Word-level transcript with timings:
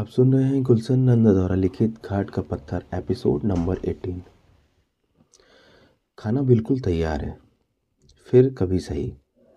आप 0.00 0.06
सुन 0.06 0.32
रहे 0.32 0.44
हैं 0.44 0.62
गुलशन 0.62 0.98
नंदा 0.98 1.32
द्वारा 1.32 1.54
लिखित 1.54 2.06
घाट 2.06 2.30
का 2.30 2.42
पत्थर, 2.42 2.84
एपिसोड 2.94 3.44
नंबर 3.44 3.78
18 3.78 4.20
खाना 6.18 6.42
बिल्कुल 6.42 6.80
तैयार 6.80 7.24
है, 7.24 7.36
फिर 8.24 8.54
कभी 8.58 8.78
सही। 8.78 9.12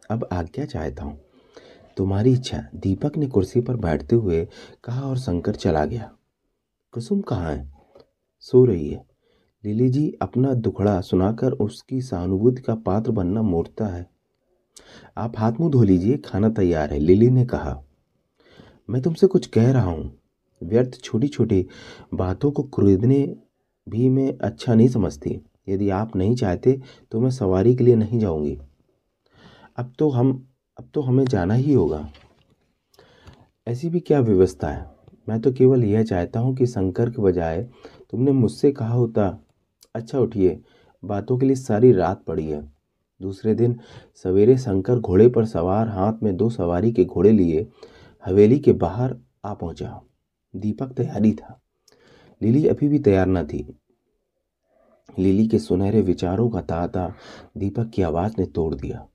अब 0.09 0.27
आज्ञा 0.31 0.65
चाहता 0.65 1.03
हूँ। 1.03 1.19
तुम्हारी 1.97 2.33
इच्छा, 2.33 2.57
दीपक 2.75 3.17
ने 3.17 3.27
कुर्सी 3.27 3.61
पर 3.61 3.75
बैठते 3.75 4.15
हुए 4.15 4.47
कहा 4.83 5.01
और 5.01 5.17
शंकर 5.17 5.55
चला 5.55 5.85
गया। 5.85 6.11
कुसुम 6.93 7.21
कहाँ 7.21 7.51
है? 7.51 7.73
सो 8.39 8.65
रही 8.65 8.89
है। 8.89 9.05
लिली 9.65 9.89
जी 9.89 10.17
अपना 10.21 10.53
दुखड़ा 10.53 11.01
सुनाकर 11.01 11.51
उसकी 11.51 12.01
सहानुभूति 12.01 12.61
का 12.61 12.75
पात्र 12.75 13.11
बनना 13.11 13.41
मोड़ता 13.41 13.85
है। 13.85 14.09
आप 15.17 15.39
हाथ 15.39 15.53
मुँह 15.59 15.71
धो 15.71 15.83
लीजिए, 15.83 16.17
खाना 16.17 16.49
तैयार 16.49 16.93
है, 16.93 16.99
लिली 16.99 17.29
ने 17.29 17.45
कहा। 17.45 17.83
मैं 18.89 19.01
तुमसे 19.01 19.27
कुछ 19.27 19.47
कह 19.47 19.71
रहा 19.71 19.89
हूँ। 19.89 20.22
व्यर्थ 20.63 20.99
छोटी 21.03 21.27
छोटी 21.27 21.65
बातों 22.13 22.51
को 22.51 22.63
खरीदने 22.63 23.23
भी 23.87 24.09
मैं 24.09 24.37
अच्छा 24.39 24.73
नहीं 24.73 24.87
समझती। 24.87 25.39
यदि 25.69 25.89
आप 25.89 26.15
नहीं 26.15 26.35
चाहते 26.35 26.79
तो 27.11 27.19
मैं 27.21 27.29
सवारी 27.29 27.75
के 27.75 27.83
लिए 27.83 27.95
नहीं 27.95 28.19
जाऊँगी। 28.19 28.57
अब 29.77 29.93
तो 29.99 30.09
हम, 30.09 30.31
अब 30.77 30.89
तो 30.93 31.01
हमें 31.01 31.25
जाना 31.25 31.53
ही 31.53 31.73
होगा। 31.73 32.07
ऐसी 33.67 33.89
भी 33.89 33.99
क्या 33.99 34.19
व्यवस्था 34.19 34.67
है? 34.67 34.91
मैं 35.29 35.39
तो 35.41 35.51
केवल 35.51 35.83
यह 35.83 36.03
चाहता 36.03 36.39
हूँ 36.39 36.55
कि 36.55 36.65
शंकर 36.65 37.09
के 37.09 37.21
बजाय 37.21 37.61
तुमने 38.11 38.31
मुझसे 38.31 38.71
कहा 38.71 38.93
होता 38.93 39.27
अच्छा 39.95 40.19
उठिए, 40.19 40.59
बातों 41.03 41.37
के 41.37 41.45
लिए 41.45 41.55
सारी 41.55 41.91
रात 41.91 42.23
पड़ी 42.27 42.45
है। 42.47 42.61
दूसरे 43.21 43.53
दिन 43.55 43.79
सवेरे 44.23 44.57
शंकर 44.57 44.99
घोड़े 44.99 45.27
पर 45.27 45.45
सवार 45.45 45.87
हाथ 45.87 46.23
में 46.23 46.35
दो 46.37 46.49
सवारी 46.49 46.91
के 46.91 47.05
घोड़े 47.05 47.31
लिए 47.31 47.67
हवेली 48.23 48.59
के 48.59 48.71
बाहर 48.73 49.15
आ 49.45 49.53
पहुँचा। 49.53 49.99
दीपक 50.55 50.91
तैयारी 50.91 51.33
था। 51.33 51.61
लिली 52.41 52.67
अभी 52.67 52.87
भी 52.87 52.99
तैयार 52.99 53.27
न 53.27 53.45
थी। 53.45 53.79
लिली 55.19 55.47
के 55.47 55.59
सुनहरे 55.59 56.01
विचारों 56.01 56.49
का 56.49 56.61
ताता 56.61 57.15
दीपक 57.57 57.91
की 57.93 58.01
आवाज़ 58.01 58.33
ने 58.39 58.45
तोड़ 58.45 58.75
दिया। 58.75 59.07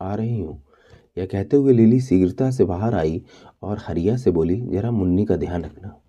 आ 0.00 0.14
रही 0.14 0.40
हूँ। 0.40 0.62
यह 1.18 1.26
कहते 1.26 1.56
हुए 1.56 1.72
लिली 1.72 2.00
शीघ्रता 2.00 2.50
से 2.50 2.64
बाहर 2.64 2.94
आई 2.94 3.24
और 3.62 3.78
हरिया 3.80 4.16
से 4.16 4.30
बोली, 4.30 4.60
जरा 4.60 4.90
मुन्नी 4.90 5.24
का 5.24 5.36
ध्यान 5.36 5.64
रखना। 5.64 6.00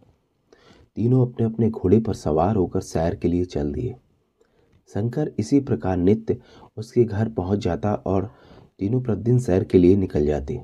तीनों 0.96 1.28
अपने 1.28 1.46
अपने 1.46 1.70
घोड़े 1.70 2.00
पर 2.00 2.14
सवार 2.14 2.56
होकर 2.56 2.82
सैर 2.82 3.16
के 3.16 3.28
लिए 3.28 3.46
चल 3.46 3.74
दिए। 3.74 3.96
शंकर 4.94 5.32
इसी 5.40 5.60
प्रकार 5.60 5.98
नित्य 5.98 6.38
उसके 6.78 7.04
घर 7.04 7.30
पहुँच 7.30 7.60
जाता 7.60 7.94
और 7.94 8.32
तीनों 8.80 9.02
प्रतिदिन 9.02 9.40
सैर 9.40 9.64
के 9.64 9.78
लिए 9.78 9.96
निकल 9.96 10.26
जाते। 10.26 10.62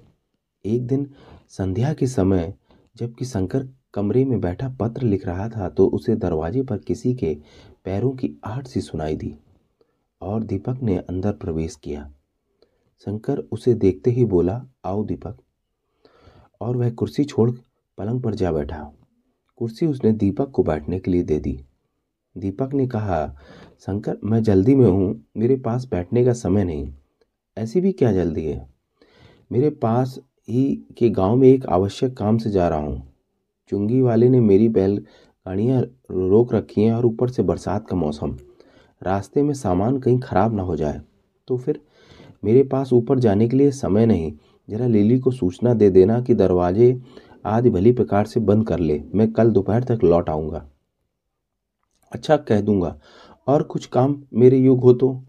एक 0.66 0.88
दिन 0.88 1.12
संध्या 1.50 1.94
के 1.94 2.08
समय 2.08 2.54
जबकि 2.98 3.26
शंकर 3.26 3.70
कमरे 3.94 4.26
में 4.26 4.42
बैठा 4.42 4.70
पत्र 4.70 5.02
लिख 5.02 5.26
रहा 5.26 5.50
था 5.50 5.70
तो 5.70 5.88
उसे 5.88 6.16
दरवाजे 6.16 6.62
पर 6.62 6.78
किसी 6.78 7.14
के 7.14 7.38
पैरों 7.86 8.12
की 8.12 8.40
आहट 8.44 8.68
सी 8.68 8.82
सुनाई 8.82 9.16
दी 9.16 9.36
और 10.22 10.44
दीपक 10.44 10.80
ने 10.84 10.98
अंदर 10.98 11.32
प्रवेश 11.32 11.76
किया। 11.76 12.12
शंकर 13.06 13.38
उसे 13.38 13.74
देखते 13.74 14.12
ही 14.12 14.26
बोला, 14.26 14.66
आओ 14.86 15.04
दीपक। 15.04 15.38
और 16.62 16.78
वह 16.78 16.90
कुर्सी 16.90 17.24
छोड़ 17.24 17.52
पलंग 17.98 18.22
पर 18.22 18.36
जा 18.36 18.52
बैठा। 18.52 18.94
कुर्सी 19.56 19.86
उसने 19.86 20.12
दीपक 20.12 20.52
को 20.52 20.64
बैठने 20.64 21.00
के 21.00 21.12
लिए 21.12 21.24
दे 21.24 21.40
दी। 21.40 21.66
दीपक 22.38 22.70
ने 22.74 22.88
कहा, 22.88 23.36
शंकर, 23.80 24.18
मैं 24.24 24.44
जल्दी 24.44 24.76
में 24.76 24.90
हूँ, 24.90 25.26
मेरे 25.38 25.56
पास 25.56 25.86
बैठने 25.86 26.26
का 26.26 26.34
समय 26.34 26.64
नहीं। 26.64 26.94
ऐसी 27.58 27.82
भी 27.82 27.92
क्या 27.92 28.12
जल्दी 28.12 28.46
है? 28.46 28.70
मेरे 29.52 29.70
पास 29.70 30.20
ही 30.50 30.86
के 30.98 31.10
गाँव 31.10 31.36
में 31.36 31.50
एक 31.50 31.66
आवश्यक 31.66 32.18
काम 32.18 32.38
से 32.38 32.50
जा 32.50 32.68
रहा 32.68 32.80
हूँ। 32.80 33.09
चुंगी 33.70 34.02
वाले 34.02 34.30
ने 34.30 34.40
मेरी 34.42 34.68
बैल 34.70 34.98
गाड़ियाँ 35.46 35.82
रोक 36.12 36.54
रखी 36.54 36.84
हैं 36.84 36.94
और 36.94 37.06
ऊपर 37.06 37.30
से 37.30 37.44
बरसात 37.44 37.88
का 37.88 37.96
मौसम। 37.96 38.36
रास्ते 39.02 39.42
में 39.44 39.54
सामान 39.54 39.98
कहीं 40.00 40.20
ख़राब 40.20 40.56
ना 40.56 40.64
हो 40.64 40.76
जाए 40.76 41.02
तो 41.48 41.58
फिर 41.58 41.80
मेरे 42.44 42.64
पास 42.64 42.94
ऊपर 42.94 43.20
जाने 43.20 43.48
के 43.50 43.58
लिए 43.58 43.72
समय 43.72 44.06
नहीं। 44.06 44.32
जरा 44.68 44.88
लिली 44.88 45.18
को 45.20 45.32
सूचना 45.32 45.74
दे 45.74 45.90
देना 45.90 46.20
कि 46.22 46.34
दरवाजे 46.34 47.00
आदि 47.46 47.70
भली 47.70 47.92
प्रकार 47.92 48.26
से 48.26 48.40
बंद 48.40 48.68
कर 48.68 48.80
ले। 48.80 49.02
मैं 49.16 49.32
कल 49.34 49.52
दोपहर 49.52 49.84
तक 49.84 50.04
लौट 50.04 50.30
आऊँगा। 50.30 50.66
अच्छा 52.12 52.38
कह 52.38 52.62
दूँगा। 52.62 52.96
और 53.48 53.64
कुछ 53.64 53.86
काम 53.86 54.16
मेरे 54.34 54.58
योग 54.58 54.80
हो 54.80 54.94
तो? 54.94 55.22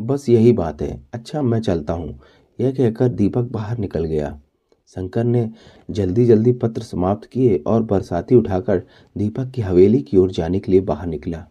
बस 0.00 0.28
यही 0.28 0.52
बात 0.52 0.82
है। 0.82 1.00
अच्छा 1.14 1.42
मैं 1.42 1.60
चलता 1.60 1.92
हूँ। 1.92 2.18
यह 2.58 2.70
कहकर 2.70 3.08
दीपक 3.08 3.50
बाहर 3.50 3.78
निकल 3.78 4.04
गया। 4.04 4.38
शंकर 4.86 5.24
ने 5.24 5.50
जल्दी 5.90 6.24
जल्दी 6.24 6.52
पत्र 6.52 6.82
समाप्त 6.82 7.28
किए 7.28 7.56
और 7.66 7.82
बरसाती 7.82 8.34
उठाकर 8.34 8.82
दीपक 9.18 9.50
की 9.50 9.62
हवेली 9.62 10.02
की 10.02 10.16
ओर 10.16 10.30
जाने 10.30 10.58
के 10.58 10.72
लिए 10.72 10.80
बाहर 10.80 11.06
निकला। 11.06 11.46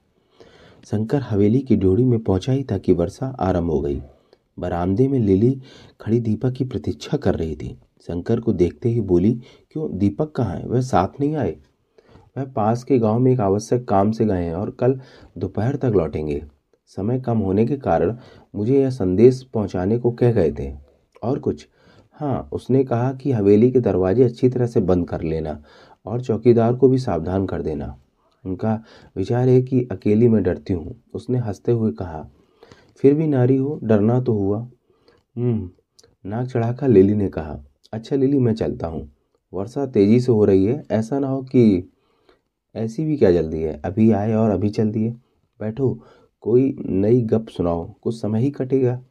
शंकर 0.86 1.22
हवेली 1.22 1.60
की 1.60 1.76
ड्योढ़ी 1.76 2.06
में 2.06 2.20
पहुँचा 2.20 2.52
ही 2.52 2.64
था 2.64 2.78
कि 2.78 2.94
वर्षा 2.94 3.38
आरंभ 3.40 3.72
हो 3.72 3.82
गई। 3.82 4.02
बरामदे 4.60 5.08
में 5.08 5.20
लिली 5.20 5.62
खड़ी 6.02 6.20
दीपक 6.20 6.52
की 6.52 6.64
प्रतीक्षा 6.64 7.18
कर 7.18 7.36
रही 7.36 7.56
थी। 7.56 7.78
शंकर 8.02 8.40
को 8.40 8.54
देखते 8.54 8.90
ही 8.90 9.02
बोली, 9.02 9.42
क्यों? 9.72 9.98
दीपक 9.98 10.32
कहाँ 10.32 10.56
है? 10.56 10.66
वह 10.66 10.82
साथ 10.82 11.20
नहीं 11.20 11.36
आए। 11.36 11.56
वह 12.38 12.46
पास 12.46 12.84
के 12.84 13.00
गाँव 13.00 13.20
में 13.20 13.34
एक 13.34 13.40
आवश्यक 13.40 13.88
काम 13.88 14.12
से 14.12 14.26
गए 14.26 14.44
हैं 14.44 14.54
और 14.54 14.70
कल 14.70 15.00
दोपहर 15.38 15.76
तक 15.76 15.86
लौटेंगे। 15.86 16.44
समय 16.88 17.20
कम 17.20 17.38
होने 17.38 17.66
के 17.66 17.78
कारण 17.78 18.18
मुझे 18.56 18.82
यह 18.82 18.90
संदेश 18.90 19.44
पहुँचाने 19.44 19.98
को 19.98 20.12
कह 20.12 20.32
गए 20.32 20.52
थे। 20.52 20.74
और 21.24 21.40
कुछ? 21.40 21.68
हाँ 22.16 22.50
उसने 22.54 22.84
कहा 22.84 23.14
कि 23.14 23.32
हवेली 23.32 23.72
के 23.72 23.80
दरवाजे 23.80 24.24
अच्छी 24.24 24.50
तरह 24.50 24.68
से 24.68 24.80
बंद 24.80 25.08
कर 25.10 25.22
लेना 25.22 25.64
और 26.06 26.22
चौकीदार 26.22 26.76
को 26.76 26.90
भी 26.90 26.98
सावधान 26.98 27.46
कर 27.46 27.62
देना। 27.62 27.96
उनका 28.46 28.84
विचार 29.16 29.50
है 29.50 29.62
कि 29.62 29.88
अकेली 29.92 30.28
मैं 30.28 30.44
डरती 30.44 30.74
हूँ, 30.74 30.96
उसने 31.14 31.38
हँसते 31.38 31.72
हुए 31.72 31.92
कहा। 31.92 32.28
फिर 32.98 33.14
भी 33.14 33.28
नारी 33.28 33.58
हो, 33.58 33.80
डरना 33.84 34.20
तो 34.22 34.34
हुआ। 34.34 34.60
हम्म 35.38 35.70
नाक 36.26 36.48
चढ़ाकर 36.48 36.88
लिली 36.88 37.14
ने 37.14 37.28
कहा 37.30 37.60
अच्छा 37.94 38.16
लिली, 38.16 38.40
मैं 38.40 38.54
चलता 38.56 38.88
हूँ। 38.88 39.12
वर्षा 39.54 39.86
तेज़ी 39.86 40.20
से 40.20 40.32
हो 40.32 40.46
रही 40.46 40.66
है, 40.66 40.84
ऐसा 40.92 41.20
ना 41.20 41.28
हो 41.28 41.42
कि 41.42 41.90
ऐसी 42.76 43.06
भी 43.06 43.18
क्या 43.18 43.32
जल्दी 43.32 43.62
है? 43.62 43.82
अभी 43.86 44.12
आए 44.12 44.34
और 44.34 44.50
अभी 44.50 44.70
चल 44.70 44.92
दिए। 44.92 45.12
बैठो, 45.60 46.00
कोई 46.42 46.78
नई 46.86 47.22
गप 47.22 47.48
सुनाओ, 47.50 47.94
कुछ 48.02 48.22
समय 48.22 48.40
ही 48.40 48.52
कटेगा। 48.52 49.02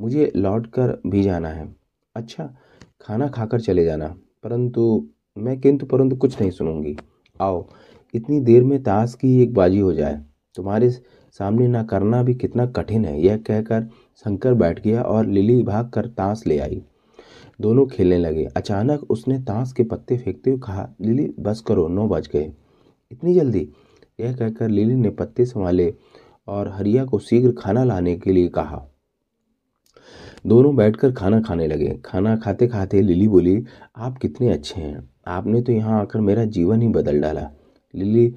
मुझे 0.00 0.32
लौट 0.36 0.66
कर 0.66 1.00
भी 1.06 1.22
जाना 1.22 1.48
है। 1.48 1.81
अच्छा 2.14 2.56
खाना 3.00 3.28
खाकर 3.28 3.60
चले 3.60 3.84
जाना। 3.84 4.06
परंतु 4.42 5.08
मैं 5.38 5.60
किंतु 5.60 5.86
परंतु 5.86 6.16
कुछ 6.16 6.40
नहीं 6.40 6.50
सुनूँगी। 6.50 6.96
आओ, 7.40 7.68
इतनी 8.14 8.40
देर 8.40 8.64
में 8.64 8.82
ताश 8.82 9.14
की 9.14 9.42
एक 9.42 9.54
बाजी 9.54 9.78
हो 9.78 9.92
जाए। 9.92 10.22
तुम्हारे 10.54 10.90
सामने 11.38 11.68
ना 11.68 11.82
करना 11.82 12.22
भी 12.22 12.34
कितना 12.34 12.66
कठिन 12.66 13.04
है। 13.04 13.22
यह 13.22 13.36
कहकर 13.36 13.82
शंकर 14.16 14.54
बैठ 14.54 14.84
गया 14.84 15.02
और 15.02 15.26
लिली 15.26 15.62
भाग 15.62 15.90
कर 15.90 16.06
ताश 16.06 16.42
ले 16.46 16.58
आई। 16.58 16.84
दोनों 17.60 17.86
खेलने 17.86 18.18
लगे। 18.18 18.44
अचानक 18.44 19.10
उसने 19.10 19.38
ताश 19.38 19.72
के 19.72 19.82
पत्ते 19.82 20.16
फेंकते 20.16 20.50
हुए 20.50 20.58
कहा, 20.58 20.90
लिली, 21.00 21.34
बस 21.40 21.60
करो, 21.60 21.88
नौ 21.88 22.08
बज 22.08 22.28
गए। 22.32 22.52
इतनी 23.12 23.34
जल्दी? 23.34 23.68
यह 24.20 24.32
कहकर 24.36 24.68
लिली 24.68 24.94
ने 24.94 25.10
पत्ते 25.10 25.44
संभाले 25.44 25.94
और 26.48 26.68
हरिया 26.68 27.04
को 27.04 27.18
शीघ्र 27.18 27.52
खाना 27.58 27.84
लाने 27.84 28.16
के 28.16 28.32
लिए 28.32 28.48
कहा। 28.48 28.91
दोनों 30.44 30.74
बैठकर 30.76 31.12
खाना 31.12 31.40
खाने 31.40 31.66
लगे। 31.66 31.88
खाना 32.04 32.36
खाते 32.36 32.66
खाते 32.68 33.00
लिली 33.02 33.28
बोली, 33.28 33.64
आप 33.96 34.18
कितने 34.18 34.48
अच्छे 34.48 34.80
हैं। 34.80 35.08
आपने 35.28 35.60
तो 35.62 35.72
यहाँ 35.72 36.00
आकर 36.00 36.20
मेरा 36.20 36.44
जीवन 36.46 36.82
ही 36.82 36.88
बदल 36.88 37.20
डाला। 37.20 37.48
लिली 37.94 38.28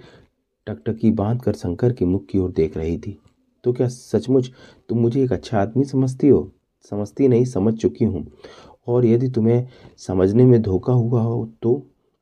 टकटकी 0.67 1.11
बाँध 1.11 1.41
कर 1.41 1.53
शंकर 1.53 1.93
के 1.93 2.05
मुख 2.05 2.25
की 2.25 2.39
ओर 2.39 2.51
देख 2.51 2.77
रही 2.77 2.97
थी। 2.97 3.17
तो 3.63 3.73
क्या 3.73 3.87
सचमुच 3.87 4.51
तुम 4.89 4.99
मुझे 4.99 5.23
एक 5.23 5.33
अच्छा 5.33 5.59
आदमी 5.61 5.83
समझती 5.85 6.27
हो? 6.27 6.51
समझती 6.91 7.27
नहीं, 7.27 7.45
समझ 7.45 7.73
चुकी 7.73 8.05
हूँ। 8.05 8.25
और 8.87 9.05
यदि 9.05 9.29
तुम्हें 9.29 9.67
समझने 9.97 10.45
में 10.45 10.61
धोखा 10.61 10.93
हुआ 10.93 11.21
हो 11.21 11.45
तो 11.61 11.81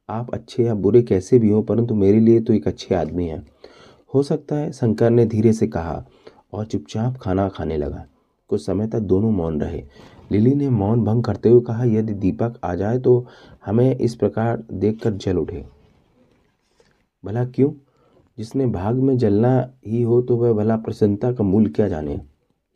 आप 0.10 0.34
अच्छे 0.34 0.64
या 0.64 0.74
बुरे 0.76 1.02
कैसे 1.02 1.40
भी 1.40 1.50
हो, 1.50 1.62
परंतु 1.62 1.96
मेरे 1.96 2.20
लिए 2.20 2.40
तो 2.40 2.54
एक 2.54 2.68
अच्छे 2.68 2.96
आदमी 2.96 3.28
हैं। 3.28 3.46
हो 4.14 4.24
सकता 4.24 4.56
है, 4.56 4.72
शंकर 4.72 5.10
ने 5.10 5.26
धीरे 5.26 5.54
से 5.54 5.68
कहा 5.68 6.04
और 6.54 6.66
चुपचाप 6.66 7.18
खाना 7.18 7.48
खाने 7.50 7.78
लगा। 7.78 8.06
कुछ 8.54 8.66
समय 8.66 8.88
तक 8.88 9.00
दोनों 9.02 9.32
मौन 9.32 9.62
रहे। 9.62 9.84
लिली 10.32 10.54
ने 10.56 10.70
मौन 10.70 11.04
भंग 11.04 11.24
करते 11.24 11.50
हुए 11.50 11.62
कहा, 11.62 11.84
यदि 11.84 12.14
दीपक 12.14 12.60
आ 12.64 12.76
जाए 12.76 13.00
तो 13.00 13.26
हमें 13.66 13.96
इस 13.96 14.16
प्रकार 14.16 14.64
देखकर 14.74 15.14
जल 15.14 15.38
उठे। 15.38 15.66
भला 17.24 17.46
क्यों? 17.46 17.72
जिसने 18.38 18.66
भाग 18.66 18.96
में 18.96 19.18
जलना 19.18 19.70
ही 19.88 20.02
हो 20.02 20.22
तो 20.22 20.38
वह 20.38 20.54
भला 20.54 20.76
प्रसन्नता 20.78 21.32
का 21.32 21.44
मूल 21.44 21.68
क्या 21.68 21.88
जाने? 21.88 22.20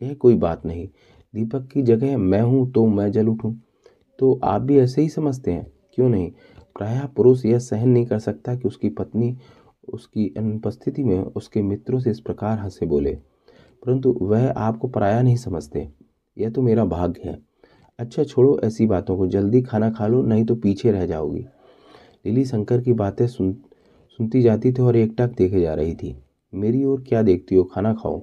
यह 0.02 0.14
कोई 0.14 0.36
बात 0.36 0.66
नहीं। 0.66 0.88
दीपक 1.34 1.68
की 1.68 1.82
जगह 1.82 2.18
मैं 2.18 2.42
हूँ 2.42 2.72
तो 2.72 2.86
मैं 2.88 3.12
जल 3.12 3.28
उठूँ। 3.28 3.56
तो 4.20 4.40
आप 4.44 4.62
भी 4.62 4.78
ऐसे 4.80 5.02
ही 5.02 5.10
समझते 5.10 5.52
हैं? 5.52 5.66
क्यों 5.96 6.10
नहीं? 6.10 6.32
प्रायः 6.76 7.06
पुरुष 7.08 7.46
यह 7.46 7.60
सहन 7.60 7.90
नहीं 7.90 8.06
कर 8.06 8.20
सकता 8.20 8.56
कि 8.56 8.68
उसकी 8.68 8.90
पत्नी 8.90 9.36
उसकी 9.94 10.28
अनुपस्थिति 10.38 11.04
में 11.04 11.20
उसके 11.20 11.62
मित्रों 11.62 12.00
से 12.00 12.12
इस 12.12 12.20
प्रकार 12.20 12.60
हंसे 12.60 12.86
बोले। 12.86 13.18
परंतु 13.86 14.18
वह 14.22 14.50
आपको 14.52 14.88
पराया 14.88 15.22
नहीं 15.22 15.36
समझते। 15.36 15.88
यह 16.38 16.50
तो 16.50 16.62
मेरा 16.62 16.86
भाग्य 16.86 17.30
है। 17.30 17.38
अच्छा 18.00 18.24
छोड़ो 18.24 18.60
ऐसी 18.64 18.86
बातों 18.86 19.18
को। 19.18 19.28
जल्दी 19.28 19.62
खाना 19.62 19.90
खा 19.90 20.08
लो, 20.08 20.22
नहीं 20.22 20.46
तो 20.46 20.56
पीछे 20.56 20.92
रह 20.92 21.06
जाओगी। 21.06 21.46
लिली 22.26 22.46
शंकर 22.46 22.82
की 22.82 22.94
बातें 22.94 23.28
सुन, 23.28 23.54
सुनती 24.20 24.42
जाती 24.42 24.72
थी 24.74 24.82
और 24.82 24.96
एकटक 24.96 25.36
देखे 25.38 25.62
जा 25.62 25.74
रही 25.74 25.96
थी। 25.96 26.16
मेरी 26.54 26.84
ओर 26.84 27.02
क्या 27.02 27.22
देखती 27.22 27.56
हो? 27.56 27.64
खाना 27.64 27.94
खाओ। 27.94 28.22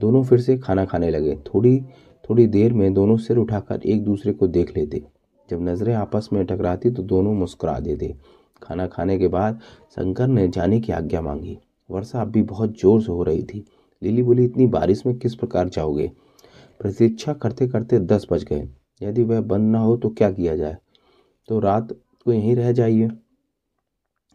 दोनों 0.00 0.22
फिर 0.24 0.40
से 0.40 0.56
खाना 0.58 0.84
खाने 0.84 1.10
लगे। 1.10 1.36
थोड़ी 1.46 1.80
थोड़ी 2.24 2.46
देर 2.46 2.72
में 2.72 2.92
दोनों 2.94 3.16
सिर 3.16 3.36
उठाकर 3.36 3.80
एक 3.82 4.04
दूसरे 4.04 4.32
को 4.32 4.46
देख 4.46 4.76
लेते। 4.76 5.02
जब 5.48 5.62
नज़रें 5.62 5.94
आपस 5.94 6.28
में 6.32 6.44
टकराती 6.46 6.90
तो 6.90 7.02
दोनों 7.02 7.32
मुस्कुरा 7.34 7.78
देते। 7.80 8.14
खाना 8.62 8.86
खाने 8.86 9.18
के 9.18 9.28
बाद 9.28 9.60
शंकर 9.90 10.26
ने 10.26 10.48
जाने 10.48 10.80
की 10.80 10.92
आज्ञा 10.92 11.20
मांगी। 11.20 11.58
वर्षा 11.90 12.20
अब 12.20 12.28
भी 12.28 12.42
बहुत 12.42 12.78
ज़ोर 12.80 13.02
से 13.02 13.12
हो 13.12 13.22
रही 13.22 13.42
थी। 13.42 13.64
लिली 14.02 14.22
बोली, 14.22 14.44
इतनी 14.44 14.66
बारिश 14.66 15.06
में 15.06 15.18
किस 15.18 15.34
प्रकार 15.34 15.68
जाओगे? 15.68 16.12
प्रतीक्षा 16.80 17.32
करते 17.32 17.68
करते 17.68 17.98
दस 17.98 18.26
बज 18.32 18.44
गए। 18.44 18.68
यदि 19.02 19.22
वह 19.22 19.40
बंद 19.40 19.72
ना 19.72 19.78
हो 19.78 19.96
तो 19.96 20.08
क्या 20.08 20.30
किया 20.30 20.56
जाए? 20.56 20.76
तो 21.48 21.58
रात 21.58 21.92
को 22.24 22.32
यहीं 22.32 22.56
रह 22.56 22.72
जाइए। 22.72 23.08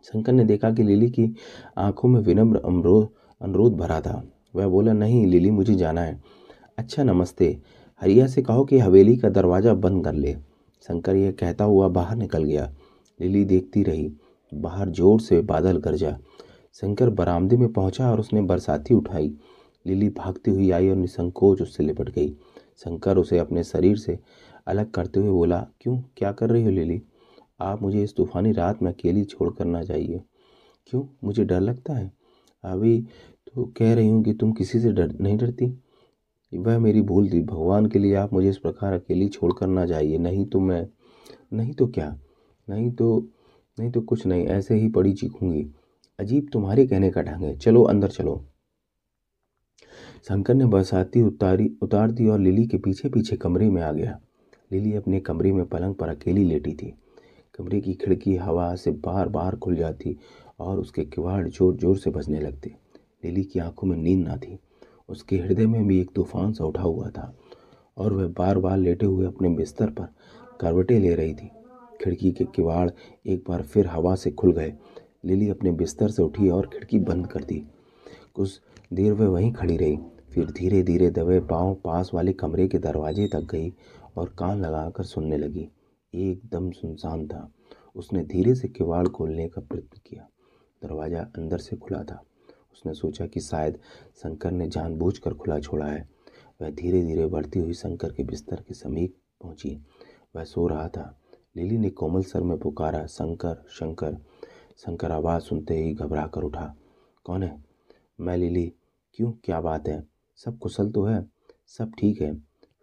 शंकर 0.03 0.31
ने 0.31 0.45
देखा 0.45 0.71
कि 0.71 0.83
लिली 0.83 1.09
की 1.09 1.35
आँखों 1.77 2.09
में 2.09 2.21
विनम्र 2.21 2.57
अनुरोध 3.41 3.77
भरा 3.77 4.01
था। 4.01 4.23
वह 4.55 4.67
बोला, 4.67 4.93
नहीं, 4.93 5.25
लिली, 5.27 5.51
मुझे 5.51 5.75
जाना 5.75 6.01
है। 6.01 6.21
अच्छा 6.77 7.03
नमस्ते। 7.03 7.57
हरिया 8.01 8.27
से 8.27 8.41
कहो 8.41 8.65
कि 8.65 8.79
हवेली 8.79 9.17
का 9.17 9.29
दरवाज़ा 9.29 9.73
बंद 9.73 10.03
कर 10.05 10.13
ले। 10.13 10.33
शंकर 10.85 11.15
यह 11.15 11.31
कहता 11.31 11.63
हुआ 11.63 11.87
बाहर 11.87 12.15
निकल 12.15 12.43
गया। 12.43 12.71
लिली 13.19 13.45
देखती 13.45 13.83
रही। 13.83 14.11
बाहर 14.53 14.89
ज़ोर 14.89 15.19
से 15.19 15.41
बादल 15.41 15.77
गरजा। 15.77 16.17
शंकर 16.73 17.09
बरामदे 17.09 17.57
में 17.57 17.73
पहुँचा 17.73 18.11
और 18.11 18.19
उसने 18.19 18.41
बरसाती 18.41 18.93
उठाई। 18.93 19.33
लिली 19.85 20.09
भागती 20.09 20.51
हुई 20.51 20.71
आई 20.71 20.89
और 20.89 20.95
निसंकोच 20.95 21.61
उससे 21.61 21.83
लिपट 21.83 22.09
गई। 22.09 22.29
शंकर 22.77 23.17
उसे 23.17 23.37
अपने 23.37 23.63
शरीर 23.63 23.97
से 23.97 24.19
अलग 24.67 24.91
करते 24.91 25.19
हुए 25.19 25.29
बोला, 25.29 25.67
क्यों? 25.81 25.97
क्या 26.17 26.31
कर 26.31 26.49
रही 26.49 26.63
हो 26.63 26.69
लिली? 26.69 27.01
आप 27.59 27.81
मुझे 27.81 28.03
इस 28.03 28.15
तूफानी 28.15 28.51
रात 28.51 28.81
में 28.81 28.91
अकेली 28.93 29.23
छोड़ 29.23 29.49
कर 29.53 29.65
ना 29.65 29.83
जाइए। 29.83 30.21
क्यों? 30.87 31.03
मुझे 31.23 31.43
डर 31.43 31.59
लगता 31.59 31.93
है। 31.93 32.11
अभी 32.63 33.01
तो 33.55 33.65
कह 33.65 33.93
रही 33.93 34.07
हूँ 34.07 34.23
कि 34.23 34.33
तुम 34.33 34.51
किसी 34.51 34.79
से 34.79 34.91
डर, 34.91 35.17
नहीं 35.21 35.37
डरती। 35.37 35.83
वह 36.53 36.79
मेरी 36.79 37.01
भूल 37.01 37.29
थी। 37.29 37.41
भगवान 37.41 37.85
के 37.85 37.99
लिए 37.99 38.15
आप 38.15 38.33
मुझे 38.33 38.49
इस 38.49 38.57
प्रकार 38.57 38.93
अकेली 38.93 39.27
छोड़ 39.27 39.53
कर 39.59 39.67
ना 39.67 39.85
जाइए। 39.85 40.17
नहीं 40.17 40.45
तो 40.45 40.59
मैं, 40.59 40.87
नहीं 41.53 41.73
तो 41.73 41.87
क्या? 41.87 42.19
नहीं 42.69 42.91
तो 42.91 43.27
नहीं 43.79 43.91
तो 43.91 44.01
कुछ 44.01 44.25
नहीं। 44.25 44.47
ऐसे 44.47 44.75
ही 44.75 44.87
पड़ी 44.89 45.13
चीखूँगी। 45.13 45.67
अजीब 46.19 46.49
तुम्हारे 46.53 46.87
कहने 46.87 47.09
का 47.09 47.21
ढंग 47.21 47.43
है। 47.43 47.57
चलो, 47.57 47.83
अंदर 47.83 48.07
चलो। 48.07 48.45
शंकर 50.27 50.53
ने 50.53 50.65
बरसाती 50.65 51.21
उतारी 51.21 51.69
उतार 51.81 52.11
दी 52.11 52.27
और 52.27 52.39
लिली 52.39 52.65
के 52.67 52.77
पीछे 52.77 53.09
पीछे 53.09 53.35
कमरे 53.35 53.69
में 53.69 53.81
आ 53.81 53.91
गया। 53.91 54.17
लिली 54.71 54.93
अपने 54.93 55.19
कमरे 55.19 55.51
में 55.51 55.65
पलंग 55.65 55.95
पर 55.95 56.09
अकेली 56.09 56.43
लेटी 56.43 56.73
थी। 56.73 56.93
कमरे 57.55 57.79
की 57.81 57.93
खिड़की 57.93 58.35
हवा 58.35 58.73
से 58.75 58.91
बार 59.05 59.29
बार 59.29 59.55
खुल 59.55 59.75
जाती 59.75 60.17
और 60.59 60.79
उसके 60.79 61.05
किवाड़ 61.05 61.47
ज़ोर 61.47 61.75
ज़ोर 61.75 61.97
से 61.97 62.09
बजने 62.09 62.39
लगते। 62.39 62.75
लिली 63.25 63.43
की 63.43 63.59
आँखों 63.59 63.87
में 63.87 63.97
नींद 63.97 64.27
ना 64.27 64.37
थी। 64.37 64.57
उसके 65.09 65.37
हृदय 65.37 65.65
में 65.65 65.87
भी 65.87 65.99
एक 66.01 66.11
तूफ़ान 66.15 66.53
सा 66.53 66.65
उठा 66.65 66.81
हुआ 66.81 67.09
था 67.09 67.33
और 67.97 68.13
वह 68.13 68.27
बार 68.27 68.57
बार 68.57 68.77
लेटे 68.77 69.05
हुए 69.05 69.25
अपने 69.25 69.49
बिस्तर 69.49 69.89
पर 69.89 70.07
करवटें 70.61 70.99
ले 70.99 71.13
रही 71.15 71.33
थी। 71.33 71.49
खिड़की 72.03 72.31
के 72.31 72.45
किवाड़ 72.45 72.89
एक 73.25 73.43
बार 73.47 73.61
फिर 73.61 73.87
हवा 73.87 74.15
से 74.15 74.31
खुल 74.31 74.51
गए। 74.51 74.73
लिली 75.25 75.49
अपने 75.49 75.71
बिस्तर 75.71 76.09
से 76.09 76.23
उठी 76.23 76.49
और 76.49 76.69
खिड़की 76.73 76.99
बंद 76.99 77.27
कर 77.27 77.43
दी। 77.43 77.63
कुछ 78.33 78.59
देर 78.93 79.13
वह 79.13 79.27
वहीं 79.27 79.53
खड़ी 79.53 79.77
रही। 79.77 79.97
फिर 80.33 80.51
धीरे 80.51 80.83
धीरे 80.83 81.09
दबे 81.09 81.39
पाँव 81.39 81.75
पास 81.75 82.11
वाले 82.13 82.33
कमरे 82.33 82.67
के 82.67 82.77
दरवाजे 82.77 83.27
तक 83.27 83.39
गई 83.39 83.73
और 84.17 84.29
कान 84.29 84.61
लगाकर 84.61 85.03
सुनने 85.03 85.37
लगी। 85.37 85.69
एकदम 86.15 86.71
सुनसान 86.71 87.27
था। 87.27 87.51
उसने 87.95 88.23
धीरे 88.23 88.55
से 88.55 88.67
किवाड़ 88.67 89.07
खोलने 89.07 89.47
का 89.47 89.61
प्रयत्न 89.61 89.99
किया। 90.05 90.29
दरवाज़ा 90.83 91.21
अंदर 91.21 91.57
से 91.57 91.75
खुला 91.75 92.03
था। 92.03 92.23
उसने 92.73 92.93
सोचा 92.93 93.27
कि 93.27 93.39
शायद 93.39 93.79
शंकर 94.15 94.51
ने 94.51 94.67
जानबूझकर 94.67 95.33
खुला 95.33 95.59
छोड़ा 95.59 95.85
है। 95.85 96.09
वह 96.61 96.69
धीरे 96.69 97.03
धीरे 97.03 97.27
बढ़ती 97.27 97.59
हुई 97.59 97.73
शंकर 97.73 98.11
के 98.11 98.23
बिस्तर 98.23 98.55
के 98.55 98.73
समीप 98.73 99.15
पहुँची। 99.41 99.83
वह 100.35 100.43
सो 100.43 100.67
रहा 100.67 100.87
था। 100.87 101.19
लिली 101.55 101.77
ने 101.77 101.89
कोमल 101.89 102.23
सर 102.23 102.41
में 102.41 102.57
पुकारा, 102.57 103.05
शंकर 103.05 103.65
शंकर। 103.69 104.17
शंकर 104.77 105.11
आवाज़ 105.11 105.43
सुनते 105.43 105.75
ही 105.75 105.93
घबरा 105.93 106.27
कर 106.27 106.41
उठा। 106.41 106.75
कौन 107.23 107.43
है? 107.43 107.63
मैं, 108.19 108.37
लिली। 108.37 108.73
क्यों? 109.15 109.31
क्या 109.43 109.59
बात 109.61 109.87
है? 109.87 110.03
सब 110.39 110.57
कुशल 110.59 110.91
तो 110.91 111.03
है, 111.03 111.25
सब 111.67 111.91
ठीक 111.99 112.21
है। 112.21 112.33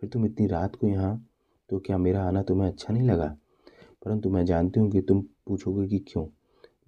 फिर 0.01 0.11
तुम 0.11 0.27
इतनी 0.27 0.47
रात 0.47 0.75
को 0.77 0.87
यहाँ 0.87 1.25
तो 1.71 1.79
क्या 1.79 1.99
मेरा 1.99 2.23
आना 2.25 2.43
तुम्हें 2.43 2.69
अच्छा 2.69 2.93
नहीं 2.93 3.09
लगा? 3.09 3.37
परंतु 4.05 4.31
मैं 4.31 4.45
जानती 4.45 4.81
हूँ 4.81 4.91
कि 4.91 5.01
तुम 5.01 5.21
पूछोगे 5.47 5.87
कि 5.89 5.99
क्यों। 6.09 6.27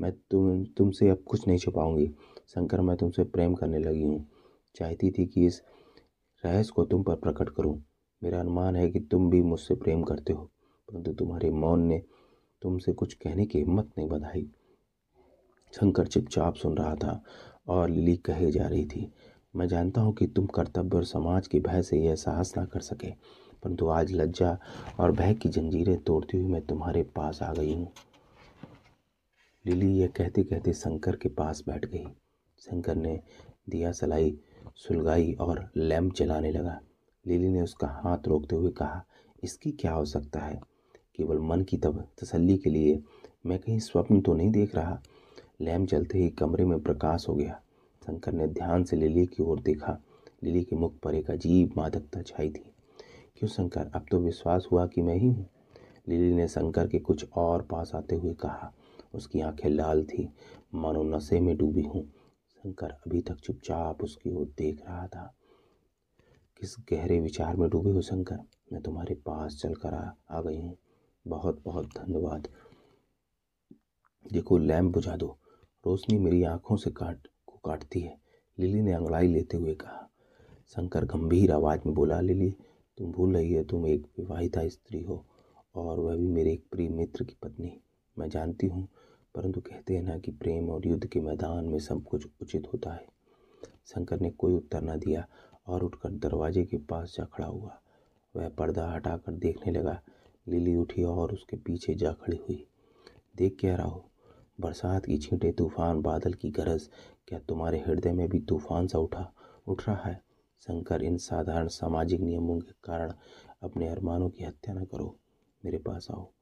मैं 0.00 0.12
तुम, 0.30 0.64
तुमसे 0.66 1.08
अब 1.08 1.22
कुछ 1.26 1.46
नहीं 1.48 1.58
छुपाऊँगी। 1.58 2.06
शंकर, 2.48 2.80
मैं 2.80 2.96
तुमसे 2.96 3.24
प्रेम 3.24 3.54
करने 3.54 3.78
लगी 3.78 4.02
हूँ। 4.02 4.26
चाहती 4.76 5.10
थी 5.10 5.26
कि 5.26 5.46
इस 5.46 5.62
रहस्य 6.44 6.72
को 6.76 6.84
तुम 6.84 7.02
पर 7.02 7.14
प्रकट 7.14 7.48
करूँ। 7.48 7.80
मेरा 8.22 8.40
अनुमान 8.40 8.76
है 8.76 8.88
कि 8.90 9.00
तुम 9.00 9.28
भी 9.30 9.42
मुझसे 9.42 9.74
प्रेम 9.74 10.02
करते 10.02 10.32
हो, 10.32 10.44
परंतु 10.88 11.12
तुम्हारे 11.12 11.50
मौन 11.50 11.82
ने 11.82 12.02
तुमसे 12.62 12.92
कुछ 12.92 13.14
कहने 13.14 13.46
की 13.46 13.58
हिम्मत 13.58 13.90
नहीं 13.98 14.08
बधाई। 14.08 14.48
शंकर 15.72 16.06
चुपचाप 16.06 16.54
सुन 16.54 16.76
रहा 16.76 16.94
था 16.94 17.22
और 17.68 17.90
लिली 17.90 18.16
कहे 18.16 18.50
जा 18.50 18.66
रही 18.66 18.84
थी 18.86 19.10
मैं 19.54 19.66
जानता 19.68 20.00
हूँ 20.00 20.12
कि 20.14 20.26
तुम 20.26 20.46
कर्तव्य 20.46 20.96
और 20.96 21.04
समाज 21.04 21.46
के 21.46 21.60
भय 21.60 21.82
से 21.82 21.98
यह 21.98 22.14
साहस 22.14 22.52
ना 22.56 22.64
कर 22.64 22.80
सके, 22.80 23.10
परंतु 23.62 23.86
आज 23.88 24.12
लज्जा 24.12 24.56
और 25.00 25.12
भय 25.12 25.34
की 25.34 25.48
जंजीरें 25.48 25.96
तोड़ती 25.96 26.38
हुई 26.38 26.46
मैं 26.46 26.60
तुम्हारे 26.66 27.02
पास 27.16 27.42
आ 27.42 27.52
गई 27.52 27.72
हूँ। 27.74 27.92
लिली 29.64 29.90
यह 29.92 30.08
कहते 30.16 30.42
कहते 30.42 30.72
शंकर 30.72 31.16
के 31.16 31.28
पास 31.28 31.62
बैठ 31.66 31.84
गई। 31.84 32.04
शंकर 32.58 32.94
ने 32.94 33.18
दिया 33.70 33.92
सलाई, 33.92 34.34
सुलगाई 34.76 35.32
और 35.32 35.68
लैम्प 35.76 36.14
जलाने 36.14 36.50
लगा। 36.50 36.78
लिली 37.24 37.48
ने 37.48 37.62
उसका 37.62 37.88
हाथ 38.02 38.28
रोकते 38.28 38.56
हुए 38.56 38.70
कहा, 38.70 39.04
इसकी 39.42 39.70
क्या 39.72 39.92
आवश्यकता 39.92 40.40
है? 40.40 40.60
केवल 41.16 41.38
मन 41.40 41.62
की 41.62 41.76
तब 41.76 42.04
तसल्ली 42.22 42.56
के 42.58 42.70
लिए 42.70 43.02
मैं 43.46 43.58
कहीं 43.58 43.78
स्वप्न 43.80 44.20
तो 44.20 44.34
नहीं 44.34 44.50
देख 44.50 44.74
रहा? 44.74 45.00
लैम्प 45.60 45.88
जलते 45.88 46.18
ही 46.18 46.28
कमरे 46.30 46.64
में 46.64 46.80
प्रकाश 46.80 47.26
हो 47.28 47.34
गया। 47.34 47.60
शंकर 48.06 48.32
ने 48.32 48.46
ध्यान 48.46 48.84
से 48.84 48.96
लिली 48.96 49.26
की 49.26 49.42
ओर 49.42 49.60
देखा। 49.60 49.98
लिली 50.44 50.64
के 50.64 50.76
मुख 50.76 50.98
पर 50.98 51.14
एक 51.14 51.30
अजीब 51.30 51.72
मादकता 51.76 52.22
छाई 52.22 52.50
थी। 52.50 52.72
क्यों 53.36 53.48
शंकर? 53.48 53.90
अब 53.94 54.06
तो 54.10 54.18
विश्वास 54.18 54.68
हुआ 54.72 54.86
कि 54.86 55.02
मैं 55.02 55.14
ही 55.14 55.26
हूँ। 55.26 55.48
लिली 56.08 56.34
ने 56.34 56.48
शंकर 56.48 56.88
के 56.88 56.98
कुछ 56.98 57.26
और 57.36 57.62
पास 57.62 57.92
आते 57.94 58.14
हुए 58.14 58.34
कहा। 58.34 58.72
उसकी 59.14 59.40
आँखें 59.40 59.70
लाल 59.70 60.04
थी। 60.04 60.28
मानो 60.74 61.02
नशे 61.02 61.40
में 61.40 61.56
डूबी 61.56 61.82
हूँ। 61.82 62.04
शंकर 62.50 62.86
अभी 62.86 63.20
तक 63.20 63.34
चुपचाप 63.34 64.04
उसकी 64.04 64.30
ओर 64.30 64.46
देख 64.46 64.82
रहा 64.86 65.06
था। 65.06 65.34
किस 66.60 66.76
गहरे 66.92 67.20
विचार 67.20 67.56
में 67.56 67.70
डूबे 67.70 67.90
हो 67.90 68.00
शंकर? 68.00 68.38
मैं 68.72 68.82
तुम्हारे 68.82 69.14
पास 69.14 69.56
चलकर 69.56 69.94
आ, 69.94 70.10
आ 70.30 70.40
गई 70.40 70.60
हूँ। 70.60 70.76
बहुत 71.26 71.62
बहुत 71.64 71.86
धन्यवाद। 71.86 72.48
देखो 74.32 74.58
लैम्प 74.58 74.92
बुझा 74.92 75.16
दो। 75.16 75.38
रोशनी 75.86 76.18
मेरी 76.18 76.42
आँखों 76.42 76.76
से 76.76 76.90
काट 76.90 77.28
काटती 77.64 78.00
है। 78.00 78.20
लिली 78.58 78.82
ने 78.82 78.92
अंगड़ाई 78.92 79.28
लेते 79.28 79.56
हुए 79.56 79.74
कहा, 79.74 80.08
शंकर, 80.68 81.04
गंभीर 81.04 81.52
आवाज़ 81.52 81.80
में 81.86 81.94
बोला, 81.94 82.20
लिली, 82.20 82.56
तुम 82.98 83.12
भूल 83.12 83.34
रही 83.34 83.54
हो, 83.54 83.62
तुम 83.62 83.86
एक 83.86 84.06
विवाहिता 84.18 84.68
स्त्री 84.68 85.02
हो 85.02 85.26
और 85.74 86.00
वह 86.00 86.16
भी 86.16 86.26
मेरे 86.26 86.52
एक 86.52 86.64
प्रिय 86.70 86.88
मित्र 86.88 87.24
की 87.24 87.36
पत्नी। 87.42 87.80
मैं 88.18 88.28
जानती 88.28 88.66
हूँ, 88.66 88.88
परंतु 89.34 89.60
कहते 89.60 89.94
हैं 89.94 90.02
ना 90.02 90.18
कि 90.18 90.30
प्रेम 90.30 90.70
और 90.70 90.86
युद्ध 90.86 91.06
के 91.06 91.20
मैदान 91.20 91.64
में 91.64 91.78
सब 91.78 92.04
कुछ 92.04 92.26
उचित 92.42 92.68
होता 92.72 92.92
है। 92.92 93.06
शंकर 93.86 94.20
ने 94.20 94.30
कोई 94.30 94.54
उत्तर 94.54 94.82
न 94.82 94.98
दिया 94.98 95.26
और 95.66 95.82
उठकर 95.82 96.10
दरवाजे 96.10 96.64
के 96.64 96.76
पास 96.76 97.14
जा 97.18 97.24
खड़ा 97.24 97.46
हुआ। 97.46 97.80
वह 98.36 98.48
पर्दा 98.48 98.90
हटाकर 98.92 99.32
देखने 99.32 99.72
लगा। 99.72 100.02
लिली 100.48 100.76
उठी 100.76 101.02
और 101.02 101.32
उसके 101.32 101.56
पीछे 101.56 101.94
जा 101.94 102.12
खड़ी 102.12 102.36
हुई। 102.36 102.66
देख 103.36 103.56
क्या 103.60 103.76
रहा 103.76 103.86
हो? 103.86 104.09
बरसात 104.60 105.06
की 105.06 105.18
छींटे, 105.18 105.52
तूफ़ान, 105.52 106.00
बादल 106.02 106.32
की 106.32 106.50
गरज, 106.50 106.88
क्या 107.28 107.38
तुम्हारे 107.38 107.78
हृदय 107.78 108.12
में 108.12 108.28
भी 108.28 108.40
तूफ़ान 108.40 108.86
सा 108.86 108.98
उठा, 108.98 109.32
उठ 109.66 109.88
रहा 109.88 110.08
है? 110.08 110.22
शंकर, 110.60 111.02
इन 111.02 111.16
साधारण 111.16 111.68
सामाजिक 111.68 112.20
नियमों 112.20 112.58
के 112.58 112.72
कारण 112.84 113.12
अपने 113.62 113.88
अरमानों 113.88 114.30
की 114.30 114.44
हत्या 114.44 114.74
न 114.74 114.84
करो। 114.84 115.18
मेरे 115.64 115.78
पास 115.78 116.08
आओ। 116.10 116.32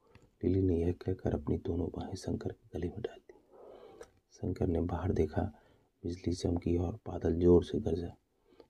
लिली 0.43 0.61
ने 0.61 0.75
यह 0.77 0.91
कहकर 0.91 1.33
अपनी 1.33 1.57
दोनों 1.57 1.87
बाहें 1.87 2.15
शंकर 2.15 2.51
के 2.51 2.79
गले 2.79 2.89
में 2.89 3.01
डाल 3.01 3.17
दी। 3.17 3.33
शंकर 4.31 4.67
ने 4.67 4.81
बाहर 4.81 5.11
देखा, 5.11 5.41
बिजली 6.03 6.33
चमकी 6.33 6.77
और 6.77 6.93
बादल 6.93 7.39
ज़ोर 7.39 7.63
से 7.63 7.79
गरजा। 7.79 8.17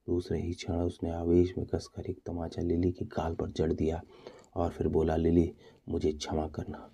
दूसरे 0.06 0.39
ही 0.39 0.53
क्षण 0.53 0.74
उसने 0.74 1.10
आवेश 1.10 1.53
में 1.58 1.68
कसकर 1.68 2.06
एक 2.06 2.20
तमाचा 2.25 2.62
लिली 2.62 2.91
के 2.91 3.06
गाल 3.06 3.36
पर 3.36 3.51
जड़ 3.51 3.74
दिया 3.74 4.01
और 4.56 4.70
फिर 4.70 4.88
बोला, 4.88 5.15
लिली, 5.15 5.53
मुझे 5.89 6.12
क्षमा 6.12 6.48
करना। 6.48 6.91